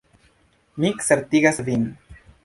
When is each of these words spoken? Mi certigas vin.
Mi 0.85 0.89
certigas 1.07 1.59
vin. 1.67 1.85